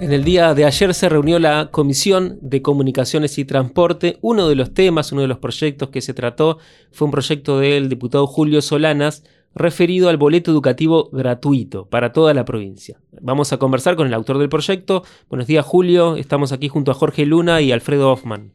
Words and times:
En 0.00 0.14
el 0.14 0.24
día 0.24 0.54
de 0.54 0.64
ayer 0.64 0.94
se 0.94 1.10
reunió 1.10 1.38
la 1.38 1.68
Comisión 1.70 2.38
de 2.40 2.62
Comunicaciones 2.62 3.36
y 3.36 3.44
Transporte. 3.44 4.16
Uno 4.22 4.48
de 4.48 4.54
los 4.54 4.72
temas, 4.72 5.12
uno 5.12 5.20
de 5.20 5.28
los 5.28 5.36
proyectos 5.36 5.90
que 5.90 6.00
se 6.00 6.14
trató 6.14 6.56
fue 6.90 7.04
un 7.04 7.12
proyecto 7.12 7.58
del 7.58 7.90
diputado 7.90 8.26
Julio 8.26 8.62
Solanas 8.62 9.24
referido 9.54 10.08
al 10.08 10.16
boleto 10.16 10.50
educativo 10.50 11.10
gratuito 11.12 11.84
para 11.84 12.12
toda 12.12 12.32
la 12.32 12.46
provincia. 12.46 12.98
Vamos 13.20 13.52
a 13.52 13.58
conversar 13.58 13.94
con 13.94 14.06
el 14.06 14.14
autor 14.14 14.38
del 14.38 14.48
proyecto. 14.48 15.02
Buenos 15.28 15.46
días 15.46 15.66
Julio, 15.66 16.16
estamos 16.16 16.52
aquí 16.52 16.68
junto 16.68 16.90
a 16.90 16.94
Jorge 16.94 17.26
Luna 17.26 17.60
y 17.60 17.70
Alfredo 17.70 18.10
Hoffman. 18.10 18.52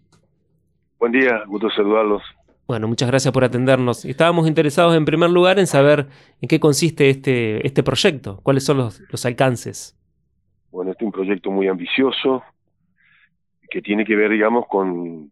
Buen 0.98 1.12
día, 1.12 1.43
gusto 1.46 1.70
saludarlos. 1.70 2.23
Bueno, 2.66 2.88
muchas 2.88 3.07
gracias 3.07 3.32
por 3.32 3.43
atendernos. 3.43 4.04
Estábamos 4.04 4.48
interesados 4.48 4.96
en 4.96 5.05
primer 5.05 5.30
lugar 5.30 5.59
en 5.59 5.68
saber 5.68 6.07
en 6.41 6.50
qué 6.50 6.59
consiste 6.59 7.12
este, 7.12 7.68
este 7.68 7.84
proyecto, 7.84 8.39
cuáles 8.41 8.64
son 8.64 8.77
los, 8.77 9.00
los 9.12 9.23
alcances. 9.27 9.96
Bueno, 10.76 10.92
este 10.92 11.05
es 11.05 11.07
un 11.07 11.14
proyecto 11.14 11.52
muy 11.52 11.70
ambicioso 11.70 12.43
que 13.70 13.82
tiene 13.82 14.04
que 14.04 14.14
ver, 14.14 14.29
digamos, 14.29 14.68
con 14.68 15.32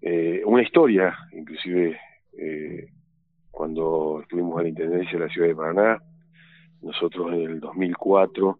eh, 0.00 0.40
una 0.46 0.62
historia, 0.62 1.14
inclusive 1.32 2.00
eh, 2.38 2.88
cuando 3.50 4.20
estuvimos 4.22 4.58
a 4.58 4.62
la 4.62 4.70
Intendencia 4.70 5.18
de 5.18 5.26
la 5.26 5.30
Ciudad 5.30 5.48
de 5.48 5.56
Paraná, 5.56 6.02
nosotros 6.80 7.34
en 7.34 7.42
el 7.42 7.60
2004 7.60 8.58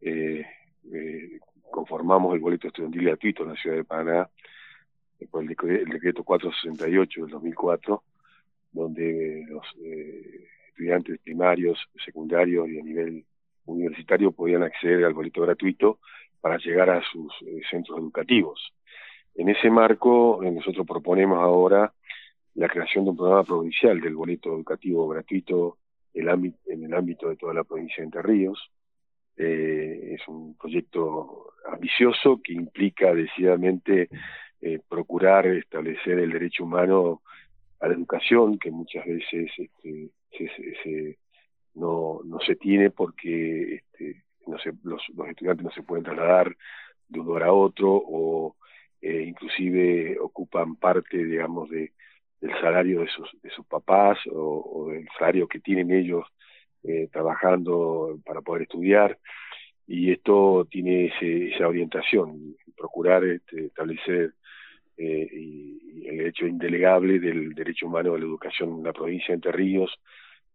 eh, 0.00 0.46
conformamos 1.70 2.32
el 2.32 2.40
boleto 2.40 2.68
estudiantil 2.68 3.04
gratuito 3.04 3.42
en 3.42 3.48
la 3.50 3.56
Ciudad 3.56 3.76
de 3.76 3.84
Paraná, 3.84 4.30
por 5.30 5.42
el, 5.42 5.50
el 5.50 5.88
decreto 5.90 6.24
468 6.24 7.20
del 7.20 7.30
2004, 7.30 8.02
donde 8.72 9.44
los 9.50 9.66
estudiantes 10.68 11.18
primarios, 11.18 11.78
secundarios 12.02 12.70
y 12.70 12.80
a 12.80 12.82
nivel 12.82 13.26
universitario 13.66 14.32
podían 14.32 14.62
acceder 14.62 15.04
al 15.04 15.14
boleto 15.14 15.42
gratuito 15.42 15.98
para 16.40 16.58
llegar 16.58 16.90
a 16.90 17.02
sus 17.10 17.32
eh, 17.46 17.62
centros 17.70 17.98
educativos. 17.98 18.74
En 19.34 19.48
ese 19.48 19.70
marco, 19.70 20.42
eh, 20.42 20.50
nosotros 20.50 20.86
proponemos 20.86 21.38
ahora 21.38 21.92
la 22.54 22.68
creación 22.68 23.04
de 23.04 23.10
un 23.10 23.16
programa 23.16 23.44
provincial 23.44 24.00
del 24.00 24.14
boleto 24.14 24.50
educativo 24.54 25.08
gratuito 25.08 25.78
en 26.12 26.28
el 26.84 26.94
ámbito 26.94 27.28
de 27.28 27.36
toda 27.36 27.54
la 27.54 27.64
provincia 27.64 27.96
de 27.98 28.04
Entre 28.04 28.22
Ríos. 28.22 28.70
Eh, 29.36 30.16
es 30.16 30.28
un 30.28 30.54
proyecto 30.56 31.54
ambicioso 31.72 32.40
que 32.42 32.52
implica 32.52 33.12
decididamente 33.12 34.08
procurar 34.88 35.46
establecer 35.46 36.18
el 36.18 36.30
derecho 36.30 36.64
humano 36.64 37.20
a 37.80 37.88
la 37.88 37.94
educación, 37.94 38.58
que 38.58 38.70
muchas 38.70 39.04
veces 39.04 39.50
este, 39.58 40.10
se, 40.30 41.18
no, 41.74 42.20
no 42.24 42.40
se 42.40 42.56
tiene 42.56 42.90
porque 42.90 43.76
este, 43.76 44.24
no 44.46 44.58
se, 44.58 44.72
los, 44.82 45.02
los, 45.14 45.28
estudiantes 45.28 45.64
no 45.64 45.70
se 45.72 45.82
pueden 45.82 46.04
trasladar 46.04 46.56
de 47.08 47.20
un 47.20 47.26
lugar 47.26 47.44
a 47.44 47.52
otro 47.52 47.90
o 47.92 48.56
eh, 49.00 49.24
inclusive 49.26 50.18
ocupan 50.18 50.76
parte, 50.76 51.22
digamos, 51.24 51.68
de, 51.68 51.92
del 52.40 52.52
salario 52.60 53.00
de 53.00 53.08
sus, 53.08 53.30
de 53.42 53.50
sus 53.50 53.66
papás 53.66 54.18
o, 54.32 54.88
del 54.90 55.06
salario 55.18 55.48
que 55.48 55.60
tienen 55.60 55.90
ellos 55.90 56.24
eh, 56.82 57.08
trabajando 57.12 58.18
para 58.24 58.40
poder 58.40 58.62
estudiar. 58.62 59.18
Y 59.86 60.12
esto 60.12 60.66
tiene 60.70 61.06
ese, 61.06 61.54
esa 61.54 61.68
orientación, 61.68 62.56
procurar 62.76 63.24
este, 63.24 63.66
establecer 63.66 64.32
eh, 64.96 65.28
el 66.06 66.20
hecho 66.20 66.46
indelegable 66.46 67.18
del 67.18 67.54
derecho 67.54 67.86
humano 67.86 68.14
a 68.14 68.18
la 68.18 68.24
educación 68.24 68.78
en 68.78 68.84
la 68.84 68.92
provincia 68.92 69.28
de 69.28 69.34
Entre 69.34 69.52
Ríos 69.52 69.90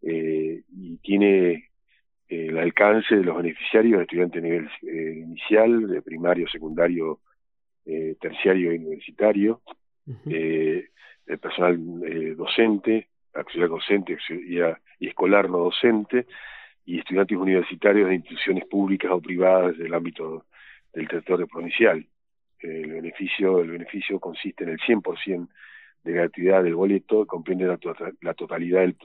eh, 0.02 0.61
y 0.72 0.97
tiene 0.97 1.52
eh, 1.52 2.47
el 2.47 2.58
alcance 2.58 3.16
de 3.16 3.23
los 3.23 3.38
beneficiarios 3.38 3.97
de 3.97 4.03
estudiantes 4.03 4.42
a 4.42 4.45
nivel 4.45 4.69
eh, 4.83 5.19
inicial, 5.23 5.88
de 5.88 6.02
primario, 6.02 6.47
secundario, 6.47 7.19
terciario 8.22 8.72
e 8.72 8.75
universitario, 8.75 9.61
el 10.30 11.39
personal 11.42 11.75
docente, 12.38 13.08
auxiliar 13.33 13.70
docente 13.70 14.15
y, 14.30 14.59
y, 14.59 15.08
escolar 15.08 15.49
no 15.49 15.58
docente, 15.58 16.27
y 16.86 16.99
estudiantes 16.99 17.36
universitarios 17.36 18.09
de 18.09 18.15
instituciones 18.15 18.65
públicas 18.65 19.09
o 19.11 19.20
privadas 19.20 19.76
del 19.76 19.92
ámbito 19.92 20.45
del 20.93 21.08
territorio 21.08 21.48
provincial. 21.48 22.05
El 22.59 22.92
beneficio, 22.92 23.59
el 23.59 23.71
beneficio 23.71 24.20
consiste 24.20 24.65
en 24.65 24.71
el 24.71 24.80
100% 24.80 25.48
de 26.04 26.14
gratuidad 26.14 26.64
del 26.64 26.76
boleto 26.76 27.26
comprende 27.26 27.65
la, 27.65 27.77
tota-, 27.77 28.14
la 28.21 28.33
totalidad 28.33 28.82
del, 28.82 28.95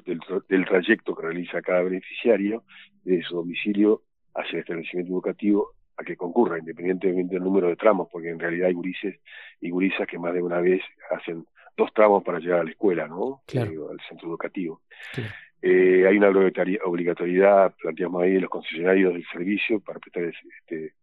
del, 0.49 0.65
trayecto 0.65 1.15
que 1.15 1.27
realiza 1.27 1.62
cada 1.62 1.82
beneficiario 1.82 2.65
de 3.03 3.22
su 3.22 3.37
domicilio 3.37 4.03
hacia 4.34 4.55
el 4.55 4.60
establecimiento 4.60 5.12
educativo 5.12 5.72
a 5.97 6.04
que 6.04 6.16
concurra, 6.16 6.59
independientemente 6.59 7.34
del 7.34 7.44
número 7.44 7.69
de 7.69 7.77
tramos, 7.77 8.09
porque 8.10 8.31
en 8.31 8.38
realidad 8.38 8.69
hay 8.69 8.75
gurises 8.75 9.21
y 9.60 9.71
gurisas 9.71 10.06
que 10.06 10.19
más 10.19 10.34
de 10.34 10.43
una 10.43 10.60
vez 10.60 10.83
hacen 11.10 11.47
dos 11.77 11.93
tramos 11.93 12.22
para 12.25 12.38
llegar 12.38 12.60
a 12.60 12.65
la 12.65 12.71
escuela, 12.71 13.06
¿no? 13.06 13.43
Claro. 13.47 13.71
Eh, 13.71 13.93
al 13.93 14.00
centro 14.09 14.28
educativo. 14.28 14.83
Claro. 15.12 15.31
Eh, 15.62 16.06
hay 16.06 16.19
una 16.19 16.28
obligatoriedad, 16.28 17.75
planteamos 17.81 18.22
ahí, 18.22 18.34
de 18.34 18.41
los 18.41 18.50
concesionarios 18.50 19.15
del 19.15 19.25
servicio 19.33 19.81
para 19.81 19.99
prestar 19.99 20.25
este, 20.25 20.94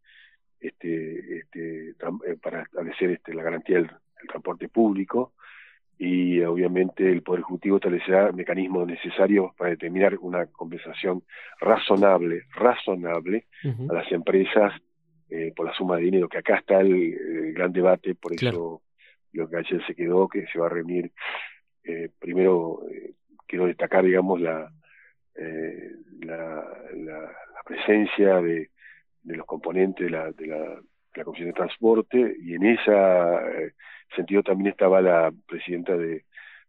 este, 0.59 1.39
este, 1.39 1.89
eh, 1.89 2.37
para 2.41 2.61
establecer 2.63 3.11
este, 3.11 3.33
la 3.33 3.43
garantía 3.43 3.77
del, 3.77 3.87
del 3.87 4.27
transporte 4.27 4.69
público 4.69 5.33
y 6.03 6.41
obviamente 6.41 7.07
el 7.07 7.21
Poder 7.21 7.41
Ejecutivo 7.41 7.75
establecerá 7.75 8.31
mecanismos 8.31 8.87
necesarios 8.87 9.53
para 9.55 9.69
determinar 9.69 10.17
una 10.17 10.47
compensación 10.47 11.21
razonable, 11.59 12.45
razonable 12.55 13.45
a 13.87 13.93
las 13.93 14.11
empresas 14.11 14.73
eh, 15.29 15.53
por 15.55 15.67
la 15.67 15.75
suma 15.75 15.97
de 15.97 16.05
dinero, 16.05 16.27
que 16.27 16.39
acá 16.39 16.57
está 16.57 16.81
el, 16.81 17.53
gran 17.53 17.71
debate, 17.71 18.15
por 18.15 18.33
eso 18.33 18.81
lo 19.33 19.47
que 19.47 19.57
ayer 19.57 19.85
se 19.85 19.93
quedó, 19.93 20.27
que 20.27 20.47
se 20.47 20.57
va 20.57 20.65
a 20.65 20.69
reunir, 20.69 21.11
eh, 21.83 22.09
primero 22.17 22.79
eh, 22.89 23.13
quiero 23.45 23.67
destacar, 23.67 24.03
digamos, 24.03 24.41
la, 24.41 24.71
eh, 25.35 25.91
la, 26.21 26.65
la, 26.95 27.31
presencia 27.63 28.41
de, 28.41 28.71
de, 29.21 29.37
los 29.37 29.45
componentes 29.45 30.07
de 30.07 30.09
la, 30.09 30.31
de 30.31 30.47
la, 30.47 30.81
la 31.13 31.23
Comisión 31.23 31.49
de 31.49 31.53
Transporte 31.53 32.35
y 32.41 32.55
en 32.55 32.65
esa 32.65 33.39
sentido 34.15 34.43
también 34.43 34.71
estaba 34.71 35.01
la 35.01 35.31
presidenta 35.47 35.95
de, 35.97 36.25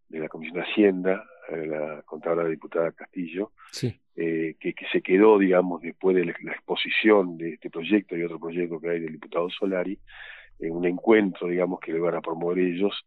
de 0.08 0.18
la 0.18 0.28
Comisión 0.28 0.56
de 0.56 0.62
Hacienda, 0.62 1.24
eh, 1.48 1.66
la 1.66 2.02
contadora 2.02 2.48
diputada 2.48 2.92
Castillo, 2.92 3.52
sí. 3.70 3.98
eh, 4.14 4.54
que, 4.60 4.74
que, 4.74 4.86
se 4.92 5.02
quedó, 5.02 5.38
digamos, 5.38 5.80
después 5.80 6.14
de 6.14 6.26
la, 6.26 6.34
la, 6.42 6.52
exposición 6.52 7.36
de 7.38 7.54
este 7.54 7.70
proyecto 7.70 8.16
y 8.16 8.22
otro 8.22 8.38
proyecto 8.38 8.78
que 8.78 8.90
hay 8.90 9.00
del 9.00 9.12
diputado 9.12 9.48
Solari, 9.50 9.98
en 10.58 10.72
un 10.72 10.86
encuentro, 10.86 11.48
digamos, 11.48 11.80
que 11.80 11.92
le 11.92 11.98
van 11.98 12.14
a 12.14 12.20
promover 12.20 12.58
ellos 12.58 13.06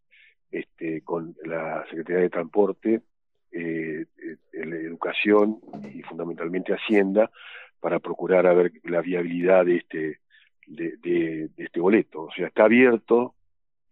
este, 0.52 1.02
con 1.02 1.35
la 1.44 1.85
Secretaría 1.90 2.23
de 2.23 2.29
Transporte, 2.29 3.02
eh, 3.52 4.06
eh 4.17 4.66
la 4.66 4.75
Educación 4.78 5.59
y 5.94 6.02
fundamentalmente 6.02 6.73
Hacienda, 6.73 7.29
para 7.79 8.00
procurar 8.00 8.47
a 8.47 8.53
ver 8.53 8.72
la 8.84 9.02
viabilidad 9.02 9.66
de 9.66 9.78
este, 9.78 10.19
de, 10.66 10.97
de, 10.97 11.50
de 11.56 11.63
este 11.63 11.79
boleto. 11.79 12.23
O 12.23 12.31
sea, 12.31 12.47
está 12.47 12.63
abierto 12.63 13.34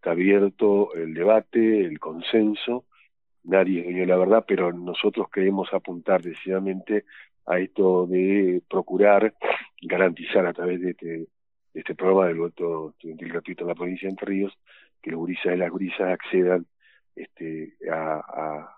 está 0.04 0.12
abierto 0.12 0.94
el 0.96 1.14
debate, 1.14 1.86
el 1.86 1.98
consenso, 1.98 2.84
nadie 3.46 3.80
es 3.80 3.86
dueño 3.86 4.02
de 4.02 4.08
la 4.08 4.18
verdad, 4.18 4.44
pero 4.46 4.74
nosotros 4.74 5.30
queremos 5.32 5.74
apuntar 5.74 6.22
decididamente 6.22 7.06
a 7.46 7.58
esto 7.58 8.06
de 8.06 8.62
procurar 8.70 9.34
garantizar 9.82 10.46
a 10.46 10.52
través 10.52 10.82
de 10.82 10.92
este, 10.92 11.28
este 11.74 11.96
programa 11.96 12.28
del 12.28 12.38
voto 12.38 12.90
estudiantil 12.90 13.30
gratuito 13.30 13.64
en 13.64 13.68
la 13.70 13.76
provincia 13.76 14.08
de 14.08 14.12
Entre 14.12 14.26
Ríos 14.26 14.54
que 15.02 15.12
los 15.12 15.20
gurisas 15.22 15.54
y 15.54 15.58
las 15.58 15.72
gurisas 15.72 16.02
accedan 16.02 16.66
este, 17.16 17.78
a, 17.90 18.76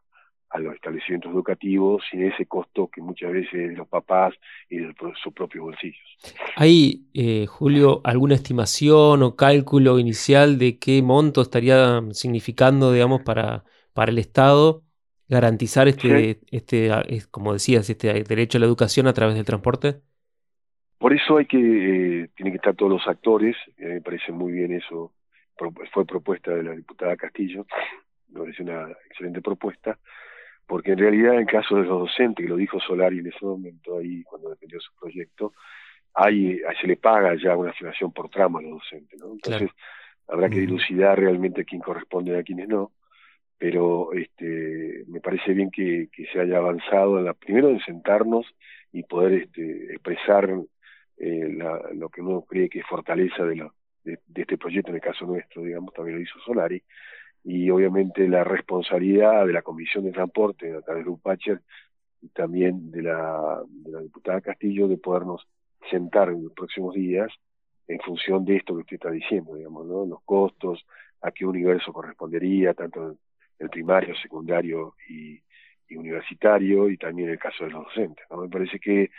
a 0.55 0.59
los 0.59 0.73
establecimientos 0.73 1.31
educativos 1.33 2.01
sin 2.09 2.23
ese 2.23 2.45
costo 2.45 2.87
que 2.87 3.01
muchas 3.01 3.33
veces 3.33 3.77
los 3.77 3.87
papás 3.87 4.33
y 4.69 4.77
de 4.77 4.93
sus 5.21 5.33
propios 5.33 5.65
bolsillos. 5.65 6.17
¿Hay, 6.55 7.07
eh, 7.13 7.45
Julio, 7.45 7.99
alguna 8.05 8.35
estimación 8.35 9.21
o 9.21 9.35
cálculo 9.35 9.99
inicial 9.99 10.57
de 10.57 10.79
qué 10.79 11.01
monto 11.01 11.41
estaría 11.41 12.01
significando, 12.11 12.93
digamos, 12.93 13.21
para, 13.23 13.65
para 13.93 14.11
el 14.11 14.17
Estado 14.17 14.83
garantizar 15.27 15.87
este, 15.87 16.35
sí. 16.35 16.39
este, 16.51 16.89
como 17.31 17.51
decías, 17.51 17.89
este 17.89 18.23
derecho 18.23 18.57
a 18.57 18.61
la 18.61 18.67
educación 18.67 19.07
a 19.07 19.13
través 19.13 19.35
del 19.35 19.45
transporte? 19.45 19.95
Por 20.97 21.13
eso 21.13 21.37
hay 21.37 21.45
que, 21.45 21.57
eh, 21.57 22.29
tienen 22.35 22.53
que 22.53 22.57
estar 22.57 22.75
todos 22.75 22.91
los 22.93 23.07
actores, 23.07 23.57
eh, 23.77 23.85
me 23.85 24.01
parece 24.01 24.31
muy 24.31 24.53
bien 24.53 24.71
eso, 24.71 25.11
fue 25.91 26.05
propuesta 26.05 26.51
de 26.51 26.63
la 26.63 26.71
diputada 26.71 27.17
Castillo, 27.17 27.65
me 28.29 28.39
parece 28.39 28.63
una 28.63 28.89
excelente 29.09 29.41
propuesta, 29.41 29.97
porque 30.67 30.91
en 30.91 30.99
realidad 30.99 31.39
en 31.39 31.45
caso 31.45 31.75
de 31.75 31.83
los 31.83 31.99
docentes, 31.99 32.43
que 32.43 32.49
lo 32.49 32.57
dijo 32.57 32.79
Solari 32.79 33.19
en 33.19 33.27
ese 33.27 33.45
momento 33.45 33.97
ahí 33.97 34.23
cuando 34.23 34.49
defendió 34.49 34.79
su 34.79 34.93
proyecto, 34.99 35.53
hay, 36.13 36.59
se 36.79 36.87
le 36.87 36.97
paga 36.97 37.35
ya 37.35 37.55
una 37.57 37.71
asignación 37.71 38.11
por 38.11 38.29
tramo 38.29 38.57
a 38.57 38.61
los 38.61 38.71
docentes, 38.71 39.19
¿no? 39.19 39.33
Entonces 39.33 39.69
claro. 39.69 39.73
habrá 40.27 40.49
que 40.49 40.59
dilucidar 40.59 41.19
realmente 41.19 41.61
a 41.61 41.65
quién 41.65 41.81
corresponde 41.81 42.31
y 42.31 42.35
a 42.35 42.43
quiénes 42.43 42.67
no, 42.67 42.93
pero 43.57 44.13
este 44.13 45.03
me 45.07 45.19
parece 45.19 45.53
bien 45.53 45.69
que, 45.71 46.09
que 46.11 46.25
se 46.27 46.39
haya 46.39 46.57
avanzado 46.57 47.19
en 47.19 47.25
la, 47.25 47.33
primero 47.33 47.69
en 47.69 47.79
sentarnos 47.81 48.45
y 48.91 49.03
poder 49.03 49.33
este, 49.33 49.93
expresar 49.93 50.49
lo 51.17 52.09
que 52.09 52.21
uno 52.21 52.41
cree 52.41 52.69
que 52.69 52.79
es 52.79 52.85
fortaleza 52.85 53.43
de, 53.43 53.69
de, 54.03 54.19
este 54.41 54.57
proyecto, 54.57 54.89
en 54.89 54.95
el 54.95 55.01
caso 55.01 55.25
nuestro, 55.25 55.63
digamos, 55.63 55.93
también 55.93 56.17
lo 56.17 56.23
hizo 56.23 56.39
Solari, 56.39 56.81
y 57.45 57.69
obviamente 57.69 58.27
la 58.27 58.43
responsabilidad 58.43 59.45
de 59.45 59.53
la 59.53 59.61
Comisión 59.61 60.03
de 60.03 60.11
Transporte 60.11 60.75
a 60.75 60.81
través 60.81 61.05
de 61.05 61.11
UPACHER 61.11 61.61
y 62.23 62.29
también 62.29 62.89
de 62.89 63.03
la, 63.03 63.61
de 63.67 63.91
la 63.91 64.01
diputada 64.01 64.41
Castillo 64.41 64.87
de 64.87 64.97
podernos 64.97 65.47
sentar 65.91 66.29
en 66.29 66.43
los 66.43 66.53
próximos 66.53 66.95
días 66.95 67.31
en 67.87 67.99
función 67.99 68.45
de 68.45 68.57
esto 68.57 68.73
que 68.73 68.81
usted 68.81 68.95
está 68.95 69.11
diciendo, 69.11 69.53
digamos, 69.53 69.85
¿no? 69.85 70.07
Los 70.07 70.23
costos, 70.23 70.83
a 71.21 71.29
qué 71.29 71.45
universo 71.45 71.93
correspondería, 71.93 72.73
tanto 72.73 73.17
el 73.59 73.69
primario, 73.69 74.15
secundario 74.15 74.95
y, 75.07 75.39
universitario, 75.95 76.89
y 76.89 76.97
también 76.97 77.29
el 77.29 77.37
caso 77.37 77.63
de 77.63 77.69
los 77.69 77.85
docentes. 77.85 78.25
¿no? 78.31 78.37
Me 78.37 78.49
parece 78.49 78.79
que 78.79 79.11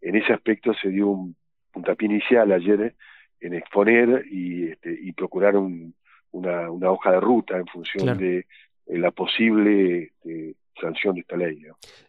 en 0.00 0.16
ese 0.16 0.32
aspecto 0.32 0.72
se 0.72 0.88
dio 0.88 1.08
un 1.08 1.36
puntapié 1.70 2.06
inicial 2.06 2.50
ayer 2.50 2.96
en 3.40 3.54
exponer 3.54 4.24
y, 4.30 4.68
este, 4.68 4.98
y 5.00 5.12
procurar 5.12 5.54
un, 5.54 5.94
una, 6.34 6.70
una 6.70 6.90
hoja 6.90 7.12
de 7.12 7.20
ruta 7.20 7.56
en 7.56 7.66
función 7.66 8.18
de 8.18 8.38
eh, 8.38 8.44
la 8.98 9.10
posible 9.12 10.02
este, 10.02 10.56
sanción 10.80 11.14
de 11.14 11.20
esta 11.20 11.36
ley. 11.36 11.62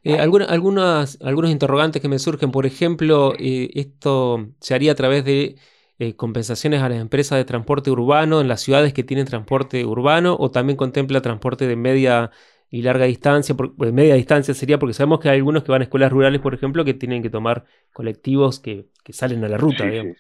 Eh, 0.04 0.18
algunas, 0.18 1.22
algunos 1.22 1.52
interrogantes 1.52 2.02
que 2.02 2.10
me 2.10 2.20
surgen, 2.20 2.52
por 2.52 2.66
ejemplo, 2.66 3.34
eh, 3.38 3.70
esto 3.76 4.50
se 4.60 4.74
haría 4.74 4.92
a 4.92 4.96
través 4.96 5.24
de 5.24 5.56
compensaciones 6.18 6.82
a 6.82 6.90
las 6.90 7.00
empresas 7.00 7.38
de 7.38 7.46
transporte 7.46 7.90
urbano 7.90 8.42
en 8.42 8.50
las 8.50 8.60
ciudades 8.62 8.94
que 8.94 9.04
tienen 9.04 9.26
transporte 9.26 9.86
urbano 9.86 10.36
o 10.38 10.52
también 10.52 10.76
contempla 10.76 11.22
transporte 11.22 11.68
de 11.68 11.78
media 11.78 12.32
y 12.70 12.82
larga 12.82 13.06
distancia, 13.06 13.56
por, 13.56 13.74
media 13.94 14.16
distancia 14.16 14.54
sería 14.54 14.78
porque 14.78 14.94
sabemos 14.94 15.22
que 15.22 15.30
hay 15.30 15.38
algunos 15.38 15.64
que 15.64 15.72
van 15.72 15.82
a 15.82 15.86
escuelas 15.86 16.12
rurales, 16.12 16.42
por 16.42 16.54
ejemplo, 16.54 16.84
que 16.84 16.94
tienen 16.94 17.24
que 17.24 17.30
tomar 17.30 17.64
colectivos 17.94 18.60
que, 18.60 18.88
salen 19.10 19.46
a 19.46 19.48
la 19.48 19.58
ruta. 19.58 19.90
Sí, 19.90 20.14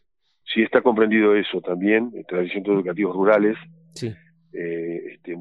sí. 0.45 0.61
está 0.61 0.81
comprendido 0.81 1.35
eso 1.35 1.59
también, 1.59 2.13
en 2.13 2.49
centros 2.49 2.75
educativos 2.77 3.13
rurales, 3.13 3.57
Sí. 3.95 4.13
Eh, 4.53 5.13
este, 5.13 5.35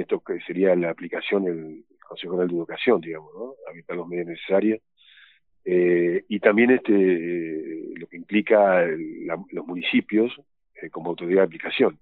esto 0.00 0.20
que 0.20 0.40
sería 0.40 0.74
la 0.76 0.90
aplicación 0.90 1.44
del 1.44 1.84
Consejo 2.06 2.32
General 2.32 2.48
de 2.48 2.56
Educación, 2.56 3.00
digamos, 3.00 3.32
¿no? 3.34 3.54
Habilitar 3.68 3.96
los 3.96 4.08
medios 4.08 4.26
necesarios. 4.26 4.80
Eh, 5.64 6.24
y 6.28 6.40
también 6.40 6.70
este 6.70 6.92
lo 7.96 8.06
que 8.06 8.16
implica 8.16 8.86
los 8.86 9.66
municipios 9.66 10.32
eh, 10.80 10.88
como 10.90 11.10
autoridad 11.10 11.42
de 11.42 11.46
aplicación. 11.46 11.98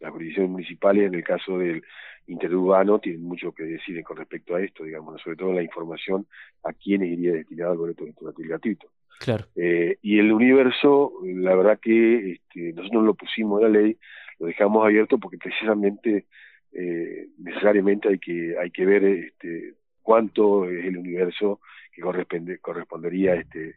Las 0.00 0.10
jurisdicciones 0.10 0.50
municipales, 0.50 1.06
en 1.06 1.14
el 1.14 1.22
caso 1.22 1.58
del 1.58 1.82
interurbano, 2.26 2.98
tienen 2.98 3.22
mucho 3.22 3.52
que 3.52 3.64
decir 3.64 4.02
con 4.02 4.16
respecto 4.16 4.54
a 4.54 4.62
esto, 4.62 4.84
digamos, 4.84 5.20
sobre 5.22 5.36
todo 5.36 5.52
la 5.52 5.62
información 5.62 6.26
a 6.64 6.72
quiénes 6.72 7.10
iría 7.10 7.32
destinado 7.32 7.72
el 7.72 7.78
boleto 7.78 8.06
estudiantil 8.06 8.48
gratuito. 8.48 8.88
Claro. 9.20 9.46
Eh, 9.54 9.98
y 10.02 10.18
el 10.18 10.32
universo, 10.32 11.12
la 11.22 11.54
verdad 11.54 11.78
que 11.80 12.32
este, 12.32 12.72
nosotros 12.72 13.04
lo 13.04 13.14
pusimos 13.14 13.62
en 13.62 13.72
la 13.72 13.80
ley, 13.80 13.98
lo 14.38 14.46
dejamos 14.46 14.84
abierto 14.84 15.18
porque 15.18 15.38
precisamente 15.38 16.26
eh, 16.72 17.28
necesariamente 17.38 18.08
hay 18.08 18.18
que 18.18 18.56
hay 18.58 18.70
que 18.70 18.86
ver 18.86 19.04
este 19.04 19.74
cuánto 20.00 20.68
es 20.68 20.84
el 20.84 20.96
universo 20.96 21.60
que 21.92 22.02
corresponde, 22.02 22.58
correspondería 22.58 23.32
a 23.32 23.36
este 23.36 23.76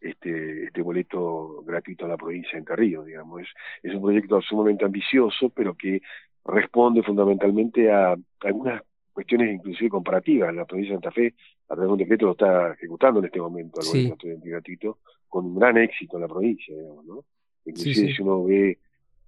este 0.00 0.64
este 0.64 0.82
boleto 0.82 1.62
gratuito 1.62 2.04
a 2.04 2.08
la 2.08 2.16
provincia 2.16 2.52
de 2.52 2.58
Entre 2.58 2.76
Ríos, 2.76 3.06
digamos. 3.06 3.42
Es, 3.42 3.48
es 3.82 3.94
un 3.94 4.02
proyecto 4.02 4.40
sumamente 4.42 4.84
ambicioso, 4.84 5.50
pero 5.50 5.74
que 5.74 6.02
responde 6.44 7.02
fundamentalmente 7.02 7.90
a 7.90 8.14
algunas 8.40 8.82
cuestiones 9.12 9.54
inclusive 9.54 9.88
comparativas. 9.88 10.54
La 10.54 10.66
provincia 10.66 10.94
de 10.94 11.00
Santa 11.00 11.12
Fe, 11.12 11.34
a 11.68 11.74
través 11.74 11.86
de 11.86 11.92
un 11.92 11.98
decreto, 11.98 12.26
lo 12.26 12.32
está 12.32 12.72
ejecutando 12.72 13.20
en 13.20 13.26
este 13.26 13.40
momento 13.40 13.80
el 13.80 13.86
boleto 13.86 14.14
estudiantil 14.14 14.50
gratuito, 14.50 14.98
con 15.28 15.46
un 15.46 15.58
gran 15.58 15.78
éxito 15.78 16.16
en 16.16 16.22
la 16.22 16.28
provincia, 16.28 16.76
digamos, 16.76 17.06
¿no? 17.06 17.24
Inclusive 17.64 18.14
si 18.14 18.22
uno 18.22 18.44
ve 18.44 18.78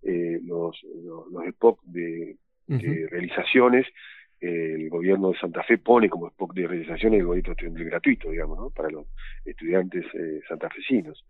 eh, 0.06 0.41
los, 0.44 0.81
los, 1.05 1.26
los 1.32 1.44
de, 1.85 2.37
realizaciones, 3.11 3.87
el 4.41 4.88
gobierno 4.88 5.32
de 5.32 5.38
Santa 5.38 5.64
Fe 5.64 5.79
pone 5.79 6.08
como 6.08 6.29
spot 6.29 6.53
de 6.55 6.69
realizaciones 6.69 7.19
el 7.19 7.26
boleto 7.26 7.50
estudiantil 7.50 7.87
gratuito, 7.87 8.31
digamos, 8.31 8.56
¿no? 8.58 8.70
para 8.70 8.88
los 8.88 9.06
estudiantes 9.44 10.05
eh, 10.14 10.41
santafesinos. 10.49 11.25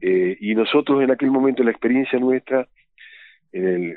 Eh, 0.00 0.36
y 0.40 0.54
nosotros 0.54 1.02
en 1.02 1.10
aquel 1.10 1.32
momento, 1.32 1.64
la 1.64 1.72
experiencia 1.72 2.20
nuestra 2.20 2.68
en, 3.50 3.66
el, 3.66 3.90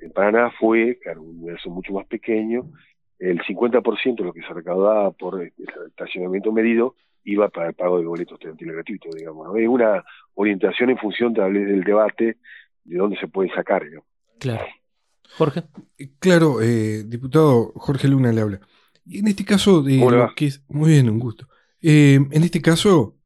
en, 0.00 0.12
Paraná 0.12 0.50
fue, 0.58 0.98
claro, 1.02 1.22
un 1.22 1.36
universo 1.40 1.68
mucho 1.68 1.92
más 1.92 2.06
pequeño, 2.06 2.70
el 3.18 3.42
50% 3.42 4.16
de 4.16 4.24
lo 4.24 4.32
que 4.32 4.40
se 4.40 4.54
recaudaba 4.54 5.10
por 5.10 5.42
el 5.42 5.52
estacionamiento 5.88 6.50
medido 6.50 6.94
iba 7.24 7.48
para 7.48 7.68
el 7.68 7.74
pago 7.74 7.98
del 7.98 8.06
boleto 8.06 8.34
estudiantil 8.34 8.72
gratuito, 8.72 9.10
digamos. 9.14 9.48
¿no? 9.48 9.56
Es 9.56 9.68
una 9.68 10.02
orientación 10.34 10.90
en 10.90 10.98
función 10.98 11.34
tal 11.34 11.52
vez 11.52 11.66
del 11.66 11.84
debate 11.84 12.36
de 12.86 12.98
dónde 12.98 13.18
se 13.18 13.28
puede 13.28 13.50
sacar. 13.54 13.82
Claro. 14.38 14.64
Jorge. 15.36 15.64
Claro, 16.18 16.62
eh, 16.62 17.04
diputado 17.04 17.72
Jorge 17.76 18.08
Luna 18.08 18.32
le 18.32 18.40
habla. 18.40 18.60
Y 19.04 19.18
en 19.18 19.28
este 19.28 19.44
caso 19.44 19.82
de 19.82 19.98
lo 19.98 20.34
que 20.34 20.46
es, 20.46 20.62
muy 20.68 20.90
bien, 20.90 21.10
un 21.10 21.18
gusto. 21.18 21.48
Eh, 21.80 22.14
en 22.30 22.42
este 22.42 22.60
caso 22.60 23.16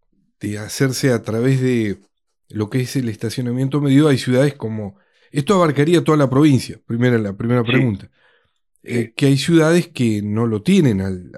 de 0.41 0.59
hacerse 0.59 1.13
a 1.13 1.23
través 1.23 1.61
de 1.61 2.01
lo 2.49 2.69
que 2.69 2.81
es 2.81 2.97
el 2.97 3.09
estacionamiento 3.09 3.81
medido, 3.81 4.09
hay 4.09 4.19
ciudades 4.19 4.55
como 4.55 4.97
esto 5.31 5.55
abarcaría 5.55 6.03
toda 6.03 6.19
la 6.19 6.29
provincia. 6.29 6.81
Primera 6.85 7.17
la 7.19 7.37
primera 7.37 7.63
pregunta. 7.63 8.11
Eh, 8.83 9.13
que 9.15 9.27
hay 9.27 9.37
ciudades 9.37 9.89
que 9.89 10.23
no 10.23 10.47
lo 10.47 10.63
tienen 10.63 11.01
al, 11.01 11.31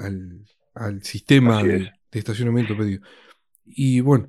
al, 0.75 1.03
sistema 1.03 1.63
de, 1.63 1.93
estacionamiento 2.13 2.75
medido. 2.75 3.03
Y 3.65 4.01
bueno, 4.01 4.29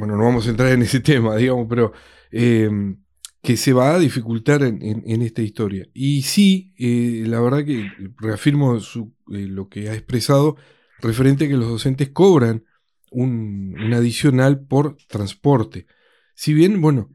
bueno, 0.00 0.16
no 0.16 0.24
vamos 0.24 0.46
a 0.46 0.50
entrar 0.50 0.72
en 0.72 0.82
ese 0.82 1.00
tema, 1.00 1.36
digamos, 1.36 1.66
pero 1.68 1.92
Em, 2.30 2.98
que 3.42 3.56
se 3.56 3.72
va 3.72 3.94
a 3.94 3.98
dificultar 3.98 4.62
en, 4.62 5.22
esta 5.22 5.40
historia. 5.40 5.88
Y 5.94 6.22
sí, 6.22 6.74
eh, 6.78 7.24
la 7.26 7.40
verdad 7.40 7.64
que 7.64 7.90
reafirmo 8.18 8.76
eh, 8.76 8.80
lo 9.30 9.70
que 9.70 9.88
ha 9.88 9.94
expresado 9.94 10.56
referente 10.98 11.46
a 11.46 11.48
que 11.48 11.56
los 11.56 11.68
docentes 11.68 12.10
cobran 12.10 12.66
un, 13.10 13.94
adicional 13.94 14.60
por 14.60 14.98
transporte. 15.06 15.86
Si 16.34 16.52
bien, 16.52 16.82
bueno, 16.82 17.08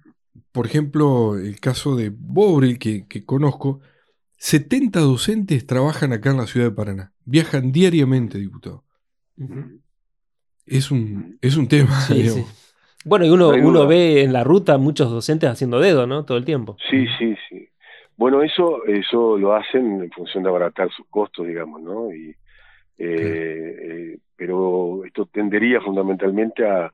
por 0.52 0.66
ejemplo, 0.66 1.38
el 1.38 1.60
caso 1.60 1.96
de 1.96 2.10
Bobril 2.10 2.80
que, 2.80 3.24
conozco, 3.24 3.82
70 4.38 5.02
docentes 5.02 5.68
trabajan 5.68 6.12
acá 6.12 6.32
en 6.32 6.38
la 6.38 6.48
ciudad 6.48 6.70
de 6.70 6.76
Paraná. 6.76 7.14
Viajan 7.24 7.72
diariamente, 7.72 8.40
diputado. 8.40 8.84
es, 10.66 10.90
un, 10.90 11.38
es 11.40 11.56
un 11.56 11.68
tema. 11.68 12.04
Bueno, 13.06 13.24
y 13.24 13.30
uno, 13.30 13.50
uno 13.50 13.86
ve 13.86 14.24
en 14.24 14.34
la 14.34 14.44
ruta 14.44 14.80
muchos 14.80 15.12
docentes 15.12 15.48
haciendo 15.48 15.80
dedo, 15.80 16.08
¿no? 16.08 16.26
Todo 16.26 16.40
el 16.40 16.44
tiempo. 16.44 16.76
Sí, 16.90 17.06
sí, 17.20 17.36
sí. 17.48 17.70
Bueno, 18.18 18.42
eso, 18.42 18.84
eso 18.86 19.38
lo 19.38 19.54
hacen 19.54 20.02
en 20.02 20.10
función 20.10 20.44
de 20.44 20.50
abaratar 20.50 20.90
sus 20.90 21.06
costos, 21.08 21.46
digamos, 21.46 21.84
¿no? 21.84 22.12
Y, 22.12 22.36
eh, 22.98 23.78
eh, 24.18 24.18
pero 24.36 25.06
esto 25.06 25.28
tendería 25.28 25.82
fundamentalmente 25.82 26.68
a, 26.68 26.92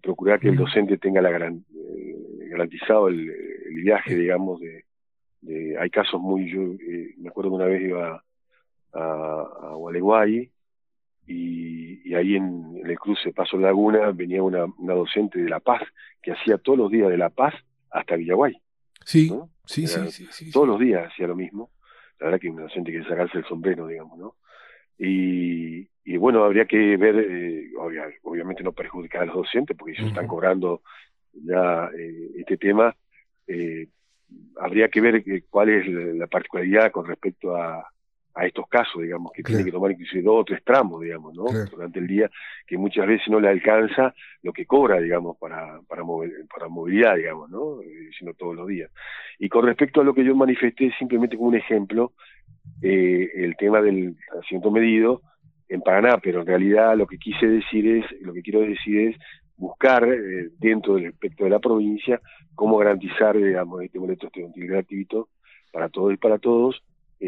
procurar 0.00 0.40
que 0.40 0.48
el 0.48 0.56
docente 0.56 0.96
tenga 0.96 1.20
la 1.20 1.28
eh, 1.30 2.16
garantizado 2.48 3.08
el, 3.08 3.30
viaje, 3.74 4.14
digamos, 4.14 4.58
de, 4.60 4.84
de, 5.42 5.76
hay 5.78 5.90
casos 5.90 6.18
muy, 6.22 6.50
yo 6.50 6.60
me 7.18 7.28
acuerdo 7.28 7.50
que 7.50 7.56
una 7.56 7.66
vez 7.66 7.82
iba 7.82 8.24
a, 8.94 9.00
a 9.00 9.74
Gualeguay 9.74 10.50
y, 11.26 12.14
ahí 12.14 12.36
en, 12.36 12.80
el 12.84 12.98
cruce 12.98 13.32
Paso 13.32 13.56
Laguna 13.58 14.12
venía 14.12 14.42
una, 14.42 14.66
una, 14.78 14.94
docente 14.94 15.40
de 15.40 15.48
La 15.48 15.58
Paz 15.58 15.82
que 16.22 16.32
hacía 16.32 16.58
todos 16.58 16.78
los 16.78 16.90
días 16.90 17.10
de 17.10 17.18
La 17.18 17.30
Paz 17.30 17.54
hasta 17.90 18.16
Villaguay. 18.16 18.56
Sí, 19.04 19.30
sí, 19.66 19.86
sí, 19.86 20.28
sí, 20.30 20.50
Todos 20.52 20.68
los 20.68 20.78
días 20.78 21.10
hacía 21.10 21.26
lo 21.26 21.34
mismo. 21.34 21.70
La 22.20 22.26
verdad 22.26 22.40
que 22.40 22.50
una 22.50 22.62
docente 22.62 22.92
quiere 22.92 23.08
sacarse 23.08 23.38
el 23.38 23.44
sombrero, 23.46 23.86
digamos, 23.86 24.18
¿no? 24.18 24.36
Y, 24.96 25.88
y 26.04 26.16
bueno, 26.16 26.44
habría 26.44 26.66
que 26.66 26.96
ver, 26.96 27.16
eh, 27.18 27.70
obviamente 28.22 28.62
no 28.62 28.72
perjudicar 28.72 29.22
a 29.22 29.26
los 29.26 29.36
docentes, 29.36 29.76
porque 29.76 29.92
ellos 29.92 30.08
están 30.08 30.26
cobrando 30.26 30.82
ya 31.32 31.90
eh, 31.98 32.30
este 32.36 32.56
tema. 32.56 32.94
Eh, 33.46 33.88
habría 34.60 34.88
que 34.88 35.00
ver 35.00 35.24
cuál 35.50 35.70
es 35.70 35.86
la 35.88 36.26
particularidad 36.26 36.92
con 36.92 37.06
respecto 37.06 37.56
a, 37.56 37.90
a 38.34 38.46
estos 38.46 38.66
casos, 38.68 39.02
digamos, 39.02 39.32
que 39.32 39.42
tiene 39.42 39.64
que 39.64 39.70
tomar 39.70 39.92
inclusive 39.92 40.22
dos 40.22 40.40
o 40.40 40.44
tres 40.44 40.62
tramos, 40.64 41.00
digamos, 41.02 41.34
¿no? 41.34 41.44
Durante 41.70 42.00
el 42.00 42.06
día, 42.06 42.30
que 42.66 42.76
muchas 42.76 43.06
veces 43.06 43.28
no 43.28 43.38
le 43.38 43.48
alcanza 43.48 44.12
lo 44.42 44.52
que 44.52 44.66
cobra, 44.66 45.00
digamos, 45.00 45.36
para, 45.36 45.80
para, 45.88 46.02
para 46.52 46.68
movilidad, 46.68 47.16
digamos, 47.16 47.48
¿no? 47.50 47.80
Eh, 47.80 48.10
sino 48.18 48.34
todos 48.34 48.56
los 48.56 48.66
días. 48.66 48.90
Y 49.38 49.48
con 49.48 49.64
respecto 49.64 50.00
a 50.00 50.04
lo 50.04 50.14
que 50.14 50.24
yo 50.24 50.34
manifesté, 50.34 50.92
simplemente 50.98 51.36
como 51.36 51.50
un 51.50 51.56
ejemplo, 51.56 52.12
eh, 52.82 53.30
el 53.36 53.56
tema 53.56 53.80
del 53.80 54.16
asiento 54.42 54.70
medido 54.70 55.22
en 55.68 55.80
Paraná, 55.80 56.18
pero 56.18 56.40
en 56.40 56.46
realidad 56.46 56.96
lo 56.96 57.06
que 57.06 57.18
quise 57.18 57.46
decir 57.46 57.86
es, 57.86 58.20
lo 58.20 58.32
que 58.32 58.42
quiero 58.42 58.60
decir 58.60 59.10
es 59.10 59.16
buscar 59.56 60.04
eh, 60.04 60.48
dentro 60.58 60.94
del 60.94 61.06
espectro 61.06 61.44
de 61.44 61.50
la 61.50 61.60
provincia 61.60 62.20
cómo 62.54 62.78
garantizar, 62.78 63.36
digamos, 63.36 63.82
este 63.82 63.98
boleto 63.98 64.26
estudiantil 64.26 64.66
gratuito 64.66 65.28
para 65.72 65.88
todos 65.88 66.14
y 66.14 66.16
para 66.16 66.38
todos, 66.38 66.82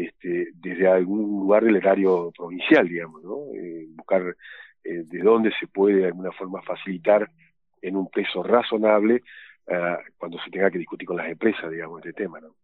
este, 0.05 0.49
desde 0.53 0.87
algún 0.87 1.21
lugar 1.21 1.63
del 1.63 1.77
erario 1.77 2.31
provincial, 2.35 2.87
digamos, 2.87 3.23
¿no? 3.23 3.37
Eh, 3.55 3.87
buscar 3.89 4.35
eh, 4.83 5.03
de 5.05 5.19
dónde 5.19 5.51
se 5.59 5.67
puede 5.67 5.97
de 5.97 6.05
alguna 6.07 6.31
forma 6.31 6.61
facilitar 6.61 7.29
en 7.81 7.95
un 7.95 8.07
peso 8.09 8.43
razonable 8.43 9.23
ah, 9.67 9.97
cuando 10.17 10.37
se 10.43 10.51
tenga 10.51 10.69
que 10.69 10.77
discutir 10.77 11.07
con 11.07 11.17
las 11.17 11.29
empresas, 11.29 11.71
digamos, 11.71 11.99
este 12.05 12.13
tema, 12.13 12.39
¿no? 12.39 12.55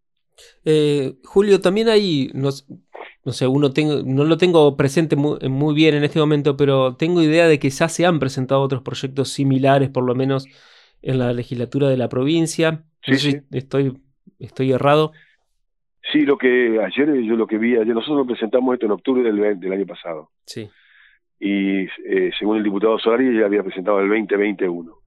Eh, 0.65 1.13
Julio, 1.23 1.59
también 1.59 1.89
hay, 1.89 2.31
no, 2.33 2.51
sé, 2.51 3.47
uno 3.47 3.71
tengo, 3.71 4.01
no 4.05 4.23
lo 4.25 4.37
tengo 4.37 4.77
presente 4.77 5.15
muy, 5.15 5.75
bien 5.75 5.95
en 5.95 6.03
este 6.03 6.19
momento, 6.19 6.55
pero 6.57 6.95
tengo 6.95 7.21
idea 7.21 7.47
de 7.47 7.59
que 7.59 7.69
ya 7.69 7.89
se 7.89 8.05
han 8.05 8.19
presentado 8.19 8.61
otros 8.61 8.81
proyectos 8.81 9.29
similares, 9.29 9.89
por 9.89 10.03
lo 10.03 10.15
menos 10.15 10.45
en 11.01 11.19
la 11.19 11.33
legislatura 11.33 11.89
de 11.89 11.97
la 11.97 12.09
provincia. 12.09 12.83
Sí, 13.03 13.41
Estoy, 13.51 13.99
estoy 14.39 14.71
errado. 14.71 15.11
Sí, 16.11 16.21
lo 16.21 16.37
que 16.37 16.79
ayer 16.83 17.13
yo 17.21 17.35
lo 17.35 17.47
que 17.47 17.57
vi, 17.57 17.75
ayer 17.75 17.95
nosotros 17.95 18.27
presentamos 18.27 18.73
esto 18.73 18.85
en 18.85 18.91
octubre 18.91 19.23
del, 19.23 19.59
del 19.59 19.73
año 19.73 19.85
pasado. 19.85 20.31
Sí. 20.45 20.69
Y 21.39 21.83
eh, 22.05 22.31
según 22.37 22.57
el 22.57 22.63
diputado 22.63 22.97
Solari, 22.99 23.37
ya 23.37 23.45
había 23.45 23.63
presentado 23.63 23.99
el 23.99 24.07
2021. 24.07 24.97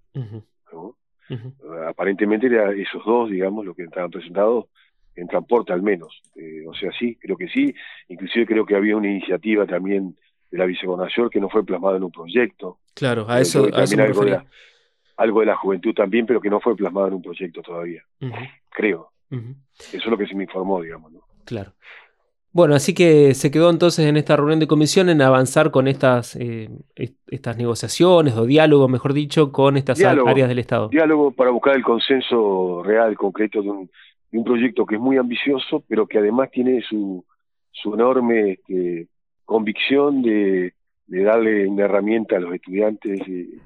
Aparentemente 1.89 2.47
eran 2.47 2.79
esos 2.79 3.05
dos, 3.05 3.31
digamos, 3.31 3.65
los 3.65 3.75
que 3.75 3.85
estaban 3.85 4.11
presentados 4.11 4.67
en 5.15 5.27
transporte 5.29 5.73
al 5.73 5.83
menos. 5.83 6.21
Eh, 6.37 6.65
o 6.69 6.75
sea, 6.75 6.91
sí, 6.93 7.17
creo 7.17 7.37
que 7.37 7.49
sí. 7.49 7.75
Inclusive 8.09 8.47
creo 8.47 8.67
que 8.67 8.77
había 8.77 8.97
una 8.97 9.11
iniciativa 9.11 9.67
también 9.67 10.17
de 10.51 10.59
la 10.59 10.67
vicegobernación 10.67 11.31
que 11.31 11.41
no 11.41 11.49
fue 11.49 11.65
plasmada 11.65 11.97
en 11.97 12.05
un 12.05 12.13
proyecto. 12.13 12.79
Claro, 12.95 13.27
a 13.29 13.41
eso, 13.41 13.69
a 13.75 13.83
eso 13.83 14.01
algo, 14.01 14.25
de 14.25 14.31
la, 14.33 14.47
algo 15.17 15.41
de 15.41 15.47
la 15.47 15.57
juventud 15.57 15.95
también, 15.95 16.27
pero 16.27 16.41
que 16.41 16.51
no 16.51 16.61
fue 16.61 16.77
plasmada 16.77 17.09
en 17.09 17.15
un 17.15 17.23
proyecto 17.23 17.63
todavía. 17.63 18.03
Creo. 18.71 19.11
Eso 19.31 19.97
es 19.97 20.07
lo 20.07 20.19
que 20.19 20.27
se 20.27 20.35
me 20.35 20.45
informó, 20.45 20.81
digamos. 20.81 21.13
¿no? 21.13 21.21
Claro. 21.45 21.73
Bueno, 22.53 22.75
así 22.75 22.95
que 22.95 23.35
se 23.35 23.51
quedó 23.51 23.69
entonces 23.69 24.07
en 24.07 24.17
esta 24.17 24.35
reunión 24.35 24.61
de 24.61 24.67
comisión 24.67 25.11
en 25.11 25.21
avanzar 25.21 25.71
con 25.71 25.89
estas, 25.89 26.37
eh, 26.37 26.71
estas 27.27 27.59
negociaciones 27.59 28.35
o 28.35 28.47
diálogo, 28.47 28.89
mejor 28.89 29.13
dicho, 29.13 29.53
con 29.53 29.77
estas 29.77 30.03
áreas 30.03 30.49
del 30.49 30.59
Estado. 30.59 30.89
Diálogo 30.89 31.33
para 31.33 31.51
buscar 31.51 31.77
el 31.77 31.83
consenso 31.83 32.83
real, 32.83 33.15
concreto 33.15 33.61
de 33.61 33.69
un, 33.69 33.91
un 34.33 34.45
proyecto 34.45 34.87
que 34.87 34.95
es 34.95 35.01
muy 35.01 35.19
ambicioso, 35.19 35.85
pero 35.87 36.07
que 36.07 36.19
además 36.19 36.51
tiene 36.51 36.83
su, 36.89 37.25
su 37.73 37.95
enorme 37.95 38.53
este, 38.53 39.09
convicción 39.45 40.23
de, 40.23 40.73
darle 41.07 41.67
una 41.69 41.85
herramienta 41.85 42.37
a 42.37 42.41
los 42.41 42.55
estudiantes 42.55 43.21
de, 43.27 43.61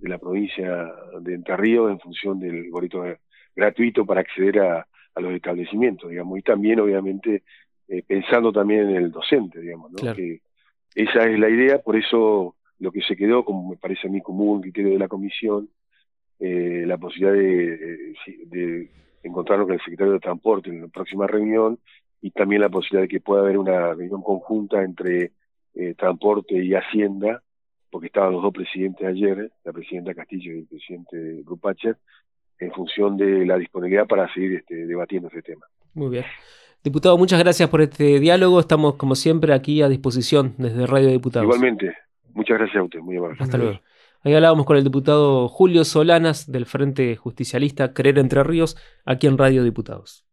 la 0.00 0.18
provincia 0.18 0.92
de 1.20 1.34
Entre 1.34 1.56
Ríos 1.56 1.90
en 1.90 1.98
función 1.98 2.38
del 2.38 2.70
boleto 2.70 3.02
gratuito 3.56 4.06
para 4.06 4.20
acceder 4.20 4.60
a, 4.60 4.86
los 5.20 5.32
establecimientos, 5.34 6.10
digamos, 6.10 6.38
y 6.38 6.42
también 6.42 6.80
obviamente 6.80 7.42
eh, 7.88 8.02
pensando 8.06 8.52
también 8.52 8.90
en 8.90 8.96
el 8.96 9.10
docente, 9.10 9.60
digamos, 9.60 9.92
¿no? 9.92 10.14
que 10.14 10.40
esa 10.94 11.24
es 11.28 11.38
la 11.38 11.48
idea, 11.48 11.78
por 11.78 11.96
eso 11.96 12.56
lo 12.78 12.92
que 12.92 13.02
se 13.02 13.16
quedó, 13.16 13.44
como 13.44 13.70
me 13.70 13.76
parece 13.76 14.08
a 14.08 14.10
mí 14.10 14.20
común, 14.20 14.60
criterio 14.60 14.92
de 14.92 14.98
la 14.98 15.08
comisión, 15.08 15.68
eh, 16.38 16.84
la 16.86 16.98
posibilidad 16.98 17.32
de, 17.32 18.14
de 18.46 18.90
encontrarnos 19.22 19.66
con 19.66 19.74
el 19.74 19.80
secretario 19.80 20.12
de 20.14 20.20
Transporte 20.20 20.70
en 20.70 20.82
la 20.82 20.88
próxima 20.88 21.26
reunión 21.26 21.78
y 22.20 22.30
también 22.30 22.62
la 22.62 22.68
posibilidad 22.68 23.02
de 23.02 23.08
que 23.08 23.20
pueda 23.20 23.42
haber 23.42 23.58
una 23.58 23.94
reunión 23.94 24.22
conjunta 24.22 24.82
entre 24.82 25.32
eh, 25.74 25.94
Transporte 25.94 26.62
y 26.62 26.74
Hacienda, 26.74 27.42
porque 27.90 28.06
estaban 28.06 28.32
los 28.32 28.42
dos 28.42 28.52
presidentes 28.52 29.06
ayer, 29.06 29.52
la 29.64 29.72
presidenta 29.72 30.14
Castillo 30.14 30.54
y 30.54 30.58
el 30.60 30.66
presidente 30.66 31.42
Grupacher, 31.44 31.98
en 32.58 32.72
función 32.72 33.16
de 33.16 33.44
la 33.46 33.58
disponibilidad 33.58 34.06
para 34.06 34.32
seguir 34.32 34.54
este, 34.54 34.86
debatiendo 34.86 35.28
ese 35.28 35.42
tema. 35.42 35.66
Muy 35.94 36.10
bien. 36.10 36.24
Diputado, 36.82 37.18
muchas 37.18 37.38
gracias 37.40 37.68
por 37.68 37.82
este 37.82 38.20
diálogo. 38.20 38.60
Estamos, 38.60 38.94
como 38.94 39.14
siempre, 39.14 39.52
aquí 39.52 39.82
a 39.82 39.88
disposición 39.88 40.54
desde 40.56 40.86
Radio 40.86 41.08
Diputados. 41.08 41.44
Igualmente. 41.44 41.94
Muchas 42.32 42.58
gracias 42.58 42.78
a 42.78 42.82
usted. 42.84 43.00
Muy 43.00 43.16
amable. 43.16 43.36
Hasta 43.40 43.58
luego. 43.58 43.80
Ahí 44.22 44.34
hablábamos 44.34 44.66
con 44.66 44.76
el 44.76 44.84
diputado 44.84 45.48
Julio 45.48 45.84
Solanas 45.84 46.50
del 46.50 46.66
Frente 46.66 47.16
Justicialista 47.16 47.94
Creer 47.94 48.18
Entre 48.18 48.42
Ríos, 48.42 48.76
aquí 49.04 49.26
en 49.26 49.38
Radio 49.38 49.64
Diputados. 49.64 50.26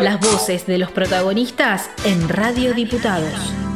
Las 0.00 0.18
voces 0.20 0.66
de 0.66 0.78
los 0.78 0.90
protagonistas 0.92 1.90
en 2.06 2.28
Radio 2.28 2.74
Diputados. 2.74 3.69